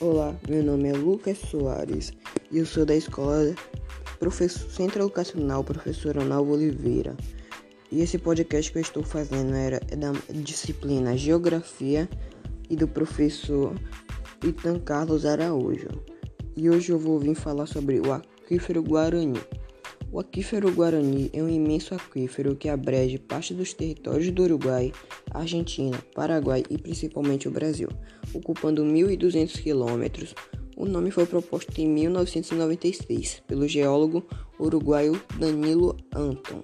Olá, 0.00 0.34
meu 0.48 0.62
nome 0.62 0.88
é 0.88 0.94
Lucas 0.94 1.36
Soares 1.36 2.10
e 2.50 2.56
eu 2.56 2.64
sou 2.64 2.86
da 2.86 2.96
escola 2.96 3.54
Professor, 4.18 4.70
Centro 4.70 5.02
Educacional 5.02 5.62
Professor 5.62 6.16
Ronaldo 6.16 6.52
Oliveira. 6.52 7.14
E 7.92 8.00
esse 8.00 8.16
podcast 8.16 8.72
que 8.72 8.78
eu 8.78 8.82
estou 8.82 9.02
fazendo 9.02 9.54
era 9.54 9.78
é 9.90 9.96
da 9.96 10.12
disciplina 10.42 11.18
Geografia 11.18 12.08
e 12.70 12.76
do 12.76 12.88
professor 12.88 13.74
Itan 14.42 14.78
Carlos 14.78 15.26
Araújo. 15.26 15.88
E 16.56 16.70
hoje 16.70 16.92
eu 16.92 16.98
vou 16.98 17.18
vir 17.18 17.34
falar 17.34 17.66
sobre 17.66 18.00
o 18.00 18.10
aquífero 18.10 18.82
Guarani. 18.82 19.38
O 20.12 20.18
aquífero 20.18 20.72
Guarani 20.72 21.30
é 21.32 21.40
um 21.40 21.48
imenso 21.48 21.94
aquífero 21.94 22.56
que 22.56 22.68
abrege 22.68 23.16
parte 23.16 23.54
dos 23.54 23.72
territórios 23.72 24.28
do 24.32 24.42
Uruguai, 24.42 24.92
Argentina, 25.30 25.96
Paraguai 26.12 26.64
e 26.68 26.76
principalmente 26.76 27.46
o 27.46 27.50
Brasil, 27.52 27.88
ocupando 28.34 28.84
1.200 28.84 29.62
quilômetros. 29.62 30.34
O 30.76 30.84
nome 30.84 31.12
foi 31.12 31.26
proposto 31.26 31.78
em 31.78 31.88
1996 31.88 33.42
pelo 33.46 33.68
geólogo 33.68 34.26
uruguaio 34.58 35.20
Danilo 35.38 35.96
Anton. 36.12 36.60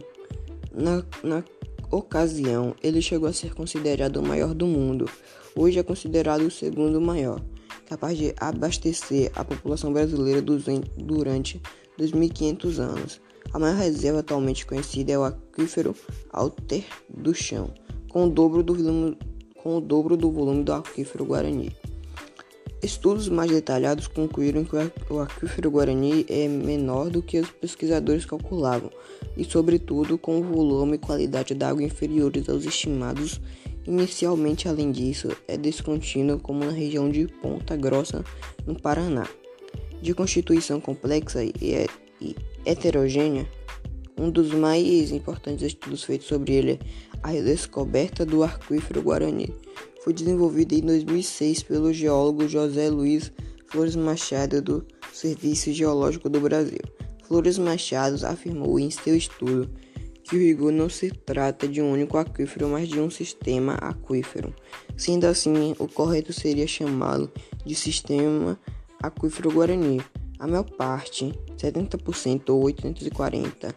Na, 0.74 1.04
na 1.22 1.44
ocasião, 1.92 2.74
ele 2.82 3.00
chegou 3.00 3.28
a 3.28 3.32
ser 3.32 3.54
considerado 3.54 4.16
o 4.16 4.26
maior 4.26 4.54
do 4.54 4.66
mundo. 4.66 5.08
Hoje 5.54 5.78
é 5.78 5.84
considerado 5.84 6.42
o 6.42 6.50
segundo 6.50 7.00
maior, 7.00 7.40
capaz 7.86 8.18
de 8.18 8.34
abastecer 8.40 9.30
a 9.36 9.44
população 9.44 9.92
brasileira 9.92 10.42
durante 10.42 11.62
2.500 11.96 12.78
anos. 12.80 13.20
A 13.56 13.58
maior 13.58 13.78
reserva 13.78 14.18
atualmente 14.18 14.66
conhecida 14.66 15.12
é 15.12 15.18
o 15.18 15.24
aquífero 15.24 15.96
Alter 16.30 16.84
do 17.08 17.34
Chão, 17.34 17.70
com 18.10 18.26
o 18.26 18.30
dobro 18.30 18.62
do 18.62 18.74
volume, 18.74 19.16
com 19.62 19.78
o 19.78 19.80
dobro 19.80 20.14
do, 20.14 20.30
volume 20.30 20.62
do 20.62 20.74
aquífero 20.74 21.24
Guarani. 21.24 21.74
Estudos 22.82 23.30
mais 23.30 23.50
detalhados 23.50 24.08
concluíram 24.08 24.62
que 24.62 24.76
o 25.08 25.20
aquífero 25.20 25.70
Guarani 25.70 26.26
é 26.28 26.46
menor 26.46 27.08
do 27.08 27.22
que 27.22 27.40
os 27.40 27.50
pesquisadores 27.50 28.26
calculavam, 28.26 28.90
e, 29.38 29.42
sobretudo, 29.42 30.18
com 30.18 30.38
o 30.38 30.44
volume 30.44 30.96
e 30.96 30.98
qualidade 30.98 31.54
da 31.54 31.70
água 31.70 31.82
inferiores 31.82 32.50
aos 32.50 32.66
estimados 32.66 33.40
inicialmente. 33.86 34.68
Além 34.68 34.92
disso, 34.92 35.34
é 35.48 35.56
descontínuo 35.56 36.38
como 36.38 36.62
na 36.62 36.72
região 36.72 37.08
de 37.08 37.26
Ponta 37.26 37.74
Grossa, 37.74 38.22
no 38.66 38.78
Paraná. 38.78 39.26
De 40.02 40.12
constituição 40.12 40.78
complexa 40.78 41.42
e, 41.42 41.86
e 42.20 42.36
heterogênea, 42.66 43.48
um 44.18 44.30
dos 44.30 44.50
mais 44.52 45.12
importantes 45.12 45.62
estudos 45.62 46.02
feitos 46.02 46.26
sobre 46.26 46.54
ele 46.54 46.70
é 46.72 46.78
a 47.22 47.42
descoberta 47.42 48.26
do 48.26 48.42
aquífero 48.42 49.02
Guarani. 49.02 49.54
Foi 50.02 50.12
desenvolvido 50.12 50.74
em 50.74 50.80
2006 50.80 51.62
pelo 51.62 51.92
geólogo 51.92 52.48
José 52.48 52.88
Luiz 52.88 53.32
Flores 53.66 53.96
Machado 53.96 54.62
do 54.62 54.86
Serviço 55.12 55.72
Geológico 55.72 56.28
do 56.28 56.40
Brasil. 56.40 56.80
Flores 57.24 57.58
Machado 57.58 58.24
afirmou 58.26 58.78
em 58.78 58.90
seu 58.90 59.16
estudo 59.16 59.68
que 60.22 60.36
o 60.36 60.38
rigor 60.38 60.72
não 60.72 60.88
se 60.88 61.10
trata 61.10 61.68
de 61.68 61.80
um 61.80 61.92
único 61.92 62.18
aquífero, 62.18 62.68
mas 62.68 62.88
de 62.88 62.98
um 62.98 63.10
sistema 63.10 63.74
aquífero. 63.74 64.54
Sendo 64.96 65.26
assim, 65.26 65.74
o 65.78 65.86
correto 65.86 66.32
seria 66.32 66.66
chamá-lo 66.66 67.30
de 67.64 67.74
sistema 67.74 68.58
aquífero 69.02 69.52
Guarani. 69.52 70.00
A 70.38 70.46
maior 70.46 70.64
parte, 70.64 71.32
70% 71.56 72.50
ou 72.50 72.62
840 72.64 73.74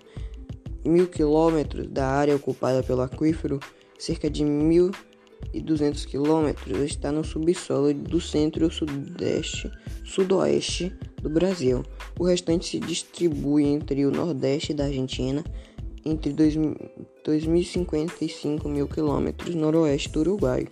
mil 0.86 1.08
quilômetros 1.08 1.88
da 1.88 2.08
área 2.08 2.36
ocupada 2.36 2.84
pelo 2.84 3.02
aquífero, 3.02 3.60
cerca 3.98 4.30
de 4.30 4.44
1.200 4.44 6.06
quilômetros, 6.06 6.82
está 6.82 7.10
no 7.12 7.24
subsolo 7.24 7.92
do 7.94 8.20
centro 8.20 8.68
e 8.68 8.72
sudeste, 8.72 9.72
sudoeste 10.04 10.94
do 11.22 11.30
Brasil. 11.30 11.86
O 12.18 12.26
restante 12.26 12.68
se 12.68 12.80
distribui 12.80 13.66
entre 13.66 14.04
o 14.06 14.12
nordeste 14.12 14.74
da 14.74 14.86
Argentina, 14.86 15.44
entre 16.06 16.34
2.055 16.34 18.68
mil 18.68 18.88
quilômetros 18.88 19.54
noroeste 19.56 20.10
do 20.10 20.22
Uruguai, 20.22 20.66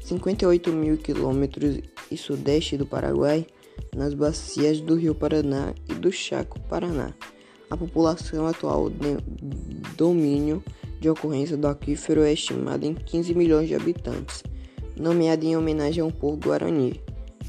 58 0.00 0.72
mil 0.72 0.96
quilômetros 0.96 1.80
e 2.10 2.16
sudeste 2.16 2.76
do 2.76 2.86
Paraguai, 2.86 3.46
nas 3.94 4.14
bacias 4.14 4.80
do 4.80 4.94
Rio 4.94 5.14
Paraná 5.14 5.74
e 5.88 5.94
do 5.94 6.10
Chaco 6.10 6.60
Paraná. 6.68 7.14
A 7.70 7.76
população 7.76 8.46
atual 8.46 8.90
de 8.90 9.16
domínio 9.96 10.62
de 11.00 11.08
ocorrência 11.08 11.56
do 11.56 11.66
aquífero 11.66 12.22
é 12.22 12.32
estimada 12.32 12.86
em 12.86 12.94
15 12.94 13.34
milhões 13.34 13.68
de 13.68 13.74
habitantes, 13.74 14.42
nomeada 14.96 15.44
em 15.44 15.56
homenagem 15.56 16.02
ao 16.02 16.12
povo 16.12 16.36
guarani, 16.36 17.00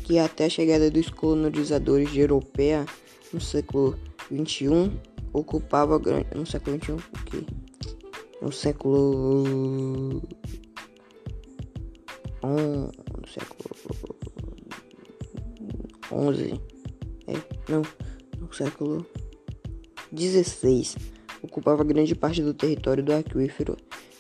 que 0.04 0.18
até 0.18 0.46
a 0.46 0.50
chegada 0.50 0.90
dos 0.90 1.10
colonizadores 1.10 2.12
de 2.12 2.20
europeia 2.20 2.86
no 3.32 3.40
século 3.40 3.98
XXI 4.28 4.92
ocupava 5.34 5.98
grande 5.98 6.28
no 6.36 6.46
século 6.46 6.78
XXI 6.78 6.92
o 6.94 7.26
quê? 7.26 7.44
No 8.42 8.52
século 8.52 10.22
um, 12.44 12.90
no 13.20 13.28
século 13.28 13.73
11, 16.14 16.60
é, 17.28 17.34
não, 17.70 17.82
no 18.40 18.54
século 18.54 19.06
16, 20.12 20.96
ocupava 21.42 21.84
grande 21.84 22.16
parte 22.16 22.42
do 22.42 22.54
território 22.54 23.04
do 23.04 23.14
aquífero. 23.14 23.76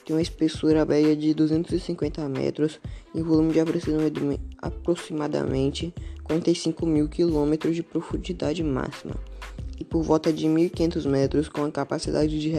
Tem 0.05 0.15
uma 0.15 0.21
espessura 0.21 0.83
média 0.85 1.15
de 1.15 1.33
250 1.33 2.27
metros 2.27 2.79
e 3.15 3.21
volume 3.21 3.53
de 3.53 3.59
aproximadamente 4.57 5.93
45 6.23 6.85
mil 6.85 7.07
quilômetros 7.07 7.75
de 7.75 7.83
profundidade 7.83 8.61
máxima 8.63 9.15
e 9.79 9.83
por 9.83 10.01
volta 10.03 10.31
de 10.31 10.47
1.500 10.47 11.07
metros 11.07 11.49
com 11.49 11.63
a 11.63 11.71
capacidade 11.71 12.39
de, 12.39 12.49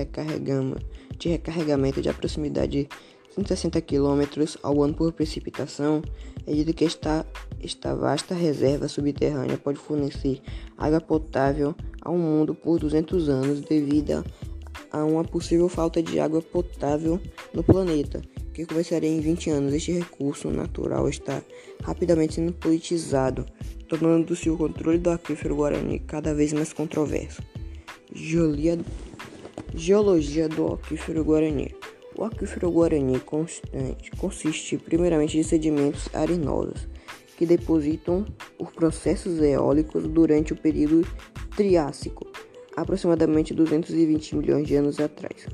de 1.18 1.28
recarregamento 1.28 2.00
de 2.02 2.08
aproximadamente 2.08 2.88
160 3.34 3.80
km 3.80 4.22
ao 4.62 4.82
ano 4.82 4.94
por 4.94 5.12
precipitação, 5.12 6.00
é 6.46 6.52
dito 6.52 6.72
que 6.72 6.84
esta, 6.84 7.26
esta 7.60 7.94
vasta 7.94 8.32
reserva 8.34 8.86
subterrânea 8.86 9.58
pode 9.58 9.78
fornecer 9.78 10.40
água 10.78 11.00
potável 11.00 11.74
ao 12.00 12.16
mundo 12.16 12.54
por 12.54 12.78
200 12.78 13.28
anos 13.28 13.60
devido 13.60 14.24
a 14.92 15.04
uma 15.04 15.24
possível 15.24 15.68
falta 15.68 16.00
de 16.00 16.20
água 16.20 16.40
potável 16.40 17.20
no 17.52 17.64
planeta, 17.64 18.22
que 18.52 18.64
começaria 18.64 19.10
em 19.10 19.20
20 19.20 19.50
anos. 19.50 19.74
Este 19.74 19.90
recurso 19.90 20.48
natural 20.50 21.08
está 21.08 21.42
rapidamente 21.82 22.34
sendo 22.34 22.52
politizado, 22.52 23.44
tornando-se 23.88 24.48
o 24.48 24.56
controle 24.56 24.98
do 24.98 25.10
aquífero 25.10 25.56
Guarani 25.56 25.98
cada 25.98 26.32
vez 26.32 26.52
mais 26.52 26.72
controverso. 26.72 27.42
Geologia 28.14 28.78
do 30.48 30.74
aquífero 30.74 31.24
Guarani 31.24 31.74
o 32.16 32.24
aquífero 32.24 32.70
Guarani 32.70 33.20
consiste 34.18 34.78
primeiramente 34.78 35.36
de 35.36 35.44
sedimentos 35.44 36.08
arenosos 36.14 36.86
que 37.36 37.44
depositam 37.44 38.24
por 38.56 38.72
processos 38.72 39.40
eólicos 39.40 40.06
durante 40.08 40.52
o 40.52 40.56
período 40.56 41.06
Triássico, 41.56 42.26
aproximadamente 42.76 43.52
220 43.54 44.36
milhões 44.36 44.66
de 44.66 44.76
anos 44.76 45.00
atrás. 45.00 45.46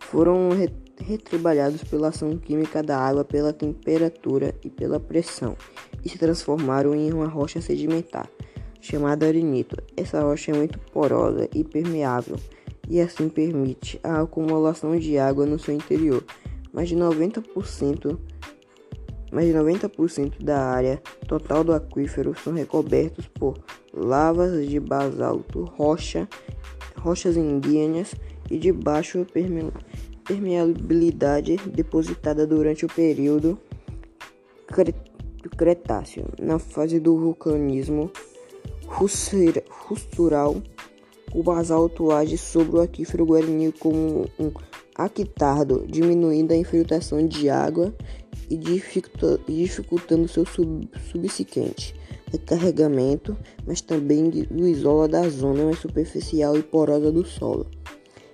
Foram 0.00 0.50
retrabalhados 0.98 1.82
pela 1.84 2.08
ação 2.08 2.36
química 2.38 2.82
da 2.82 2.98
água, 2.98 3.24
pela 3.24 3.52
temperatura 3.52 4.54
e 4.64 4.70
pela 4.70 4.98
pressão, 4.98 5.56
e 6.04 6.08
se 6.08 6.18
transformaram 6.18 6.94
em 6.94 7.12
uma 7.12 7.26
rocha 7.26 7.60
sedimentar, 7.60 8.28
chamada 8.80 9.26
arenito. 9.26 9.76
Essa 9.96 10.20
rocha 10.20 10.52
é 10.52 10.56
muito 10.56 10.78
porosa 10.92 11.48
e 11.54 11.62
permeável 11.64 12.36
e 12.88 13.00
assim 13.00 13.28
permite 13.28 13.98
a 14.02 14.20
acumulação 14.20 14.96
de 14.96 15.18
água 15.18 15.44
no 15.46 15.58
seu 15.58 15.74
interior. 15.74 16.24
Mais 16.72 16.88
de 16.88 16.96
90%, 16.96 18.18
mais 19.32 19.46
de 19.46 19.54
90% 19.54 20.42
da 20.42 20.58
área 20.58 21.02
total 21.26 21.64
do 21.64 21.72
aquífero 21.72 22.34
são 22.42 22.52
recobertos 22.52 23.26
por 23.28 23.58
lavas 23.92 24.68
de 24.68 24.78
basalto, 24.78 25.64
rocha, 25.64 26.28
rochas 26.98 27.36
indígenas 27.36 28.14
e 28.50 28.58
de 28.58 28.72
baixa 28.72 29.26
permeabilidade 30.26 31.56
depositada 31.56 32.46
durante 32.46 32.84
o 32.84 32.88
período 32.88 33.58
Cretáceo, 35.56 36.26
na 36.40 36.58
fase 36.58 36.98
do 36.98 37.16
vulcanismo 37.16 38.10
rustural 38.86 40.56
o 41.34 41.42
basalto 41.42 42.10
age 42.10 42.38
sobre 42.38 42.76
o 42.76 42.80
aquífero 42.80 43.26
Guarani 43.26 43.72
como 43.72 44.26
um 44.38 44.50
aquitardo, 44.94 45.84
diminuindo 45.86 46.52
a 46.52 46.56
infiltração 46.56 47.26
de 47.26 47.50
água 47.50 47.94
e 48.48 48.56
dificultando 48.56 50.28
seu 50.28 50.46
sub 50.46 50.88
subsequente 51.10 51.94
recarregamento, 52.30 53.36
mas 53.66 53.80
também 53.80 54.30
o 54.50 54.66
isola 54.66 55.08
da 55.08 55.28
zona 55.28 55.64
mais 55.64 55.78
superficial 55.78 56.56
e 56.56 56.62
porosa 56.62 57.12
do 57.12 57.24
solo, 57.24 57.66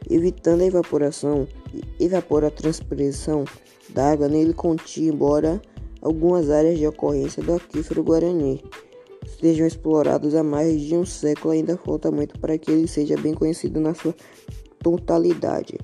evitando 0.08 0.62
a 0.62 0.66
evaporação 0.66 1.46
e 1.74 2.04
evapora 2.04 2.48
a 2.48 2.50
transpiração 2.50 3.44
da 3.90 4.12
água 4.12 4.28
nele 4.28 4.54
contém, 4.54 5.08
embora 5.08 5.60
algumas 6.00 6.50
áreas 6.50 6.78
de 6.78 6.86
ocorrência 6.86 7.42
do 7.42 7.54
aquífero 7.54 8.02
Guarani 8.02 8.62
estejam 9.42 9.66
explorados 9.66 10.36
há 10.36 10.44
mais 10.44 10.80
de 10.80 10.94
um 10.96 11.04
século, 11.04 11.52
ainda 11.52 11.76
falta 11.76 12.12
muito 12.12 12.38
para 12.38 12.56
que 12.56 12.70
ele 12.70 12.86
seja 12.86 13.16
bem 13.16 13.34
conhecido 13.34 13.80
na 13.80 13.92
sua 13.92 14.14
totalidade. 14.78 15.76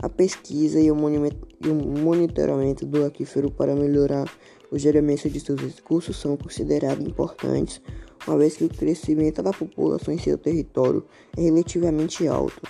A 0.00 0.08
pesquisa 0.08 0.80
e 0.80 0.90
o, 0.90 0.96
monitoramento 0.96 2.86
do 2.86 3.04
aquífero 3.04 3.50
para 3.50 3.76
melhorar 3.76 4.26
o 4.70 4.78
gerenciamento 4.78 5.28
de 5.28 5.40
seus 5.40 5.60
recursos 5.60 6.16
são 6.16 6.38
considerados 6.38 7.06
importantes, 7.06 7.82
uma 8.26 8.38
vez 8.38 8.56
que 8.56 8.64
o 8.64 8.68
crescimento 8.70 9.42
da 9.42 9.52
população 9.52 10.14
em 10.14 10.18
seu 10.18 10.38
território 10.38 11.04
é 11.36 11.42
relativamente 11.42 12.26
alto, 12.26 12.62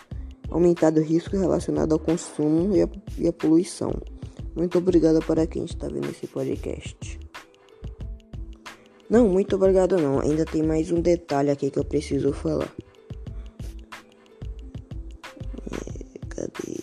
aumentado 0.50 0.98
o 0.98 1.04
risco 1.04 1.36
relacionado 1.36 1.92
ao 1.92 2.00
consumo 2.00 2.74
e 2.74 2.80
e 3.16 3.28
a 3.28 3.32
poluição. 3.32 3.92
Muito 4.56 4.76
obrigado 4.76 5.24
para 5.24 5.46
quem 5.46 5.64
está 5.64 5.86
vendo 5.86 6.10
esse 6.10 6.26
podcast. 6.26 7.21
Não, 9.12 9.28
muito 9.28 9.56
obrigado 9.56 9.98
não. 9.98 10.20
Ainda 10.20 10.46
tem 10.46 10.62
mais 10.62 10.90
um 10.90 10.98
detalhe 10.98 11.50
aqui 11.50 11.70
que 11.70 11.78
eu 11.78 11.84
preciso 11.84 12.32
falar. 12.32 12.74
É, 15.70 16.18
cadê? 16.30 16.78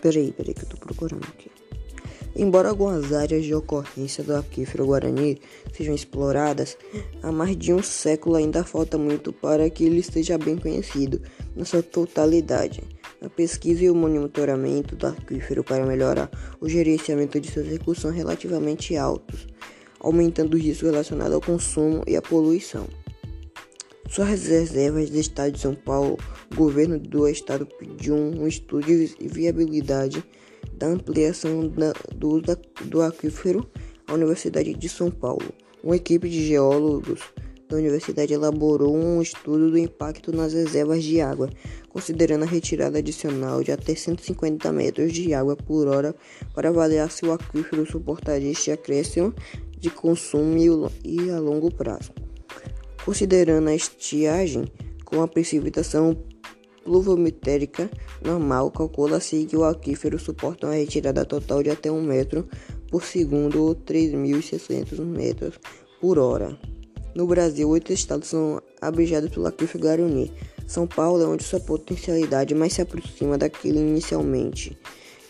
Peraí, 0.00 0.30
peraí 0.30 0.54
que 0.54 0.62
eu 0.62 0.68
tô 0.68 0.76
procurando 0.76 1.24
aqui. 1.24 1.50
Embora 2.36 2.68
algumas 2.68 3.12
áreas 3.12 3.44
de 3.44 3.52
ocorrência 3.52 4.22
do 4.22 4.36
aquífero 4.36 4.86
Guarani 4.86 5.40
sejam 5.72 5.92
exploradas, 5.92 6.78
há 7.20 7.32
mais 7.32 7.56
de 7.56 7.74
um 7.74 7.82
século 7.82 8.36
ainda 8.36 8.62
falta 8.62 8.96
muito 8.96 9.32
para 9.32 9.68
que 9.68 9.86
ele 9.86 9.98
esteja 9.98 10.38
bem 10.38 10.56
conhecido 10.56 11.20
na 11.56 11.64
sua 11.64 11.82
totalidade. 11.82 12.80
A 13.22 13.28
pesquisa 13.28 13.84
e 13.84 13.90
o 13.90 13.94
monitoramento 13.94 14.96
do 14.96 15.06
aquífero 15.06 15.62
para 15.62 15.84
melhorar 15.84 16.30
o 16.58 16.66
gerenciamento 16.66 17.38
de 17.38 17.50
seus 17.50 17.66
recursos 17.66 18.02
são 18.02 18.10
relativamente 18.10 18.96
altos, 18.96 19.46
aumentando 20.00 20.54
o 20.54 20.58
risco 20.58 20.86
relacionado 20.86 21.34
ao 21.34 21.40
consumo 21.40 22.02
e 22.06 22.16
à 22.16 22.22
poluição. 22.22 22.86
Suas 24.08 24.46
reservas 24.46 25.10
do 25.10 25.18
estado 25.18 25.52
de 25.52 25.60
São 25.60 25.74
Paulo, 25.74 26.16
o 26.50 26.56
governo 26.56 26.98
do 26.98 27.28
estado 27.28 27.66
pediu 27.78 28.16
um 28.16 28.46
estudo 28.48 28.86
de 28.86 29.14
viabilidade 29.20 30.24
da 30.72 30.86
ampliação 30.86 31.68
da, 31.68 31.92
do, 32.16 32.40
da, 32.40 32.56
do 32.86 33.02
aquífero 33.02 33.68
à 34.06 34.14
Universidade 34.14 34.72
de 34.72 34.88
São 34.88 35.10
Paulo. 35.10 35.52
Uma 35.84 35.96
equipe 35.96 36.28
de 36.28 36.46
geólogos 36.46 37.20
da 37.68 37.76
universidade 37.76 38.34
elaborou 38.34 38.94
um 38.96 39.22
estudo 39.22 39.70
do 39.70 39.78
impacto 39.78 40.32
nas 40.32 40.52
reservas 40.52 41.04
de 41.04 41.20
água, 41.20 41.48
considerando 41.90 42.44
a 42.44 42.48
retirada 42.48 42.98
adicional 42.98 43.62
de 43.62 43.72
até 43.72 43.94
150 43.94 44.72
metros 44.72 45.12
de 45.12 45.34
água 45.34 45.56
por 45.56 45.86
hora 45.88 46.14
para 46.54 46.70
avaliar 46.70 47.10
se 47.10 47.26
o 47.26 47.32
aquífero 47.32 47.84
suportaria 47.84 48.50
este 48.50 48.70
acréscimo 48.70 49.34
de 49.78 49.90
consumo 49.90 50.90
e 51.04 51.30
a 51.30 51.38
longo 51.38 51.72
prazo. 51.72 52.12
Considerando 53.04 53.68
a 53.68 53.74
estiagem 53.74 54.64
com 55.04 55.22
a 55.22 55.28
precipitação 55.28 56.16
pluviométrica 56.84 57.90
normal, 58.22 58.70
calcula-se 58.70 59.44
que 59.44 59.56
o 59.56 59.64
aquífero 59.64 60.18
suporta 60.18 60.66
uma 60.66 60.74
retirada 60.74 61.24
total 61.24 61.62
de 61.62 61.70
até 61.70 61.90
1 61.90 62.02
metro 62.02 62.48
por 62.90 63.04
segundo 63.04 63.64
ou 63.64 63.74
3.600 63.74 64.98
metros 65.04 65.58
por 66.00 66.18
hora. 66.18 66.58
No 67.14 67.26
Brasil, 67.26 67.68
oito 67.68 67.92
estados 67.92 68.28
são 68.28 68.62
abrigados 68.80 69.30
pelo 69.30 69.46
aquífero 69.46 69.82
Guarani. 69.82 70.32
São 70.70 70.86
Paulo 70.86 71.20
é 71.20 71.26
onde 71.26 71.42
sua 71.42 71.58
potencialidade 71.58 72.54
mais 72.54 72.74
se 72.74 72.80
aproxima 72.80 73.36
daquele 73.36 73.80
inicialmente. 73.80 74.78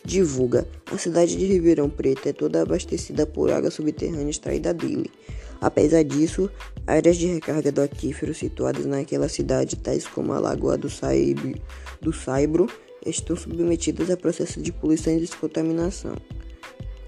Divulga. 0.04 0.69
A 0.92 0.98
cidade 0.98 1.34
de 1.34 1.46
Ribeirão 1.46 1.88
Preto 1.88 2.28
é 2.28 2.32
toda 2.34 2.60
abastecida 2.60 3.25
por 3.25 3.50
água 3.50 3.70
subterrânea 3.70 4.28
extraída 4.28 4.75
dele. 4.75 5.10
Apesar 5.58 6.02
disso, 6.02 6.50
áreas 6.87 7.16
de 7.16 7.26
recarga 7.26 7.72
do 7.72 7.81
aquífero 7.81 8.34
situadas 8.34 8.84
naquela 8.84 9.31
cidade, 9.31 9.76
tais 9.76 10.06
como 10.06 10.34
a 10.34 10.38
Lagoa 10.38 10.76
do, 10.76 10.90
Saib, 10.90 11.56
do 12.02 12.12
Saibro, 12.12 12.66
estão 13.06 13.34
submetidas 13.34 14.10
a 14.10 14.19
processos 14.19 14.62
de 14.62 14.72
poluição 14.72 15.16
e 15.16 15.20
descontaminação 15.20 16.16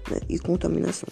né, 0.09 0.19
e 0.27 0.39
contaminação. 0.39 1.07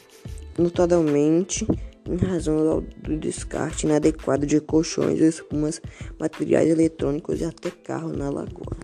Notadamente, 0.57 1.67
em 2.07 2.17
razão 2.17 2.83
do 3.03 3.17
descarte 3.17 3.85
inadequado 3.85 4.45
de 4.45 4.59
colchões, 4.59 5.19
espumas, 5.19 5.81
materiais 6.19 6.69
eletrônicos 6.69 7.41
e 7.41 7.45
até 7.45 7.69
carro 7.69 8.11
na 8.11 8.29
lagoa. 8.29 8.77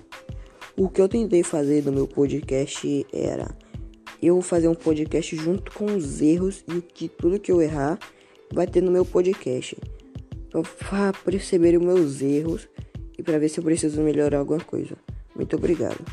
O 0.75 0.89
que 0.89 1.01
eu 1.01 1.09
tentei 1.09 1.43
fazer 1.43 1.83
no 1.83 1.91
meu 1.91 2.07
podcast 2.07 3.05
era 3.11 3.47
eu 4.21 4.41
fazer 4.41 4.67
um 4.67 4.75
podcast 4.75 5.35
junto 5.35 5.71
com 5.71 5.85
os 5.85 6.21
erros 6.21 6.63
e 6.67 6.77
o 6.77 6.81
que 6.81 7.07
tudo 7.07 7.39
que 7.39 7.51
eu 7.51 7.61
errar 7.61 7.97
vai 8.53 8.67
ter 8.67 8.81
no 8.81 8.91
meu 8.91 9.05
podcast. 9.05 9.77
Para 10.51 11.13
perceber 11.25 11.77
os 11.77 11.85
meus 11.85 12.21
erros 12.21 12.67
e 13.17 13.23
para 13.23 13.37
ver 13.37 13.49
se 13.49 13.59
eu 13.59 13.63
preciso 13.63 14.01
melhorar 14.01 14.39
alguma 14.39 14.59
coisa. 14.59 14.95
Muito 15.35 15.55
obrigado. 15.55 16.03